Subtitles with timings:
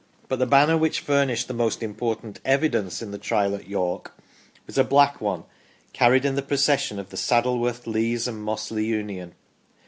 [0.27, 4.13] But the banner which furnished the most im portant" evidence" in the Trial at York
[4.65, 5.43] was a black one
[5.93, 9.35] carried in the procession of the Saddleworth, Lees, and Mossley Union.